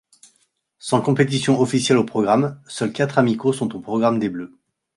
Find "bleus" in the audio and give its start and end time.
4.29-4.57